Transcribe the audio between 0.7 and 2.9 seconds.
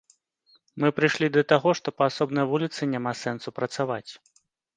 Мы прыйшлі да таго, што па асобнай вуліцы